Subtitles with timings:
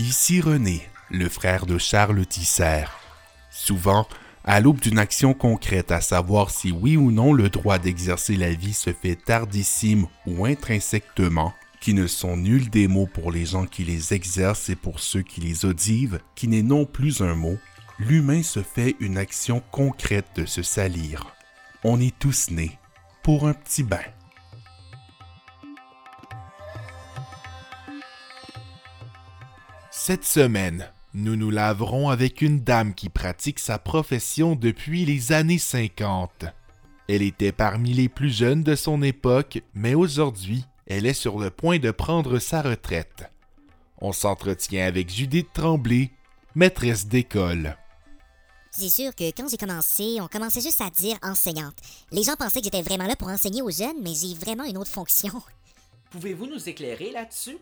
[0.00, 2.84] Ici René, le frère de Charles Tisser.
[3.50, 4.06] Souvent,
[4.44, 8.52] à l'aube d'une action concrète à savoir si oui ou non le droit d'exercer la
[8.52, 13.66] vie se fait tardissime ou intrinsèquement, qui ne sont nuls des mots pour les gens
[13.66, 17.58] qui les exercent et pour ceux qui les audivent, qui n'est non plus un mot,
[17.98, 21.34] l'humain se fait une action concrète de se salir.
[21.82, 22.78] On est tous nés
[23.24, 24.04] pour un petit bain.
[30.08, 35.58] Cette semaine, nous nous laverons avec une dame qui pratique sa profession depuis les années
[35.58, 36.46] 50.
[37.10, 41.50] Elle était parmi les plus jeunes de son époque, mais aujourd'hui, elle est sur le
[41.50, 43.30] point de prendre sa retraite.
[44.00, 46.10] On s'entretient avec Judith Tremblay,
[46.54, 47.76] maîtresse d'école.
[48.70, 51.76] C'est sûr que quand j'ai commencé, on commençait juste à dire enseignante.
[52.12, 54.78] Les gens pensaient que j'étais vraiment là pour enseigner aux jeunes, mais j'ai vraiment une
[54.78, 55.34] autre fonction.
[56.10, 57.58] Pouvez-vous nous éclairer là-dessus?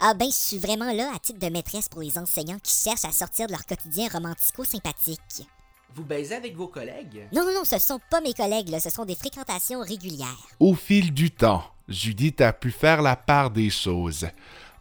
[0.00, 3.04] Ah ben, je suis vraiment là à titre de maîtresse pour les enseignants qui cherchent
[3.04, 5.46] à sortir de leur quotidien romantico-sympathique.
[5.94, 7.26] Vous baisez avec vos collègues?
[7.32, 10.46] Non, non, non, ce sont pas mes collègues, là, ce sont des fréquentations régulières.
[10.60, 14.26] Au fil du temps, Judith a pu faire la part des choses.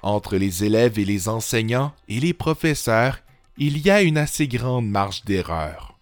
[0.02, 3.20] Entre les élèves et les enseignants et les professeurs,
[3.58, 5.95] il y a une assez grande marge d'erreur.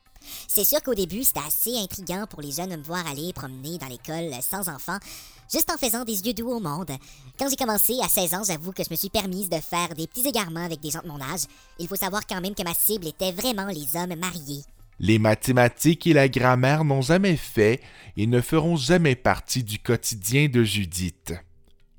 [0.47, 3.77] C'est sûr qu'au début, c'était assez intriguant pour les jeunes de me voir aller promener
[3.77, 4.97] dans l'école sans enfants,
[5.51, 6.91] juste en faisant des yeux doux au monde.
[7.37, 10.07] Quand j'ai commencé à 16 ans, j'avoue que je me suis permise de faire des
[10.07, 11.41] petits égarements avec des gens de mon âge.
[11.79, 14.63] Il faut savoir quand même que ma cible était vraiment les hommes mariés.
[14.99, 17.81] Les mathématiques et la grammaire n'ont jamais fait
[18.15, 21.33] et ne feront jamais partie du quotidien de Judith.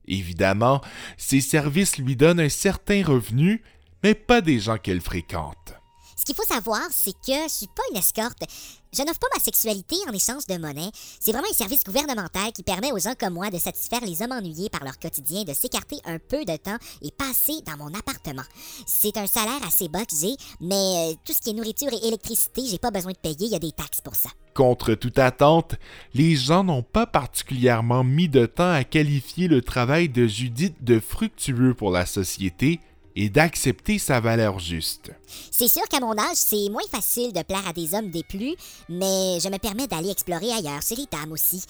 [0.06, 0.80] Évidemment,
[1.16, 3.62] ces services lui donnent un certain revenu,
[4.02, 5.74] mais pas des gens qu'elle fréquente.
[6.16, 8.44] Ce qu'il faut savoir, c'est que je suis pas une escorte.
[8.92, 10.90] Je n'offre pas ma sexualité en échange de monnaie.
[10.94, 14.30] C'est vraiment un service gouvernemental qui permet aux gens comme moi de satisfaire les hommes
[14.30, 18.44] ennuyés par leur quotidien, de s'écarter un peu de temps et passer dans mon appartement.
[18.86, 22.06] C'est un salaire assez bas que j'ai, mais euh, tout ce qui est nourriture et
[22.06, 24.30] électricité, j'ai pas besoin de payer, il y a des taxes pour ça.
[24.54, 25.74] Contre toute attente,
[26.14, 31.00] les gens n'ont pas particulièrement mis de temps à qualifier le travail de Judith de
[31.00, 32.78] fructueux pour la société
[33.16, 35.12] et d'accepter sa valeur juste.
[35.50, 38.54] C'est sûr qu'à mon âge, c'est moins facile de plaire à des hommes plus,
[38.88, 41.62] mais je me permets d'aller explorer ailleurs, chez les dames aussi.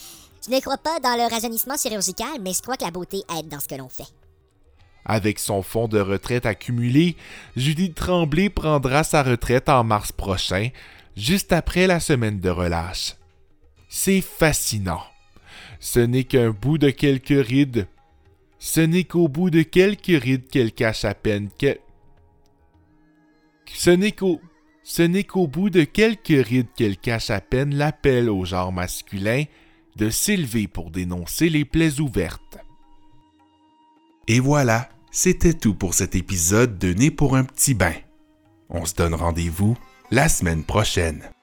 [0.46, 3.48] Je ne crois pas dans le rajeunissement chirurgical, mais je crois que la beauté aide
[3.48, 4.12] dans ce que l'on fait.
[5.04, 7.16] Avec son fonds de retraite accumulé,
[7.56, 10.70] Judith Tremblay prendra sa retraite en mars prochain,
[11.16, 13.16] juste après la semaine de relâche.
[13.88, 15.02] C'est fascinant.
[15.78, 17.86] Ce n'est qu'un bout de quelques rides
[18.64, 21.78] ce n'est qu'au bout de quelques rides qu'elle cache à peine que...
[23.66, 24.40] Ce n'est qu'au...
[25.46, 29.44] Bout de quelques rides qu'elle cache à peine l'appel au genre masculin
[29.96, 32.56] de s'élever pour dénoncer les plaies ouvertes.
[34.28, 37.94] Et voilà, c'était tout pour cet épisode de Né pour un petit bain.
[38.70, 39.76] On se donne rendez-vous
[40.10, 41.33] la semaine prochaine.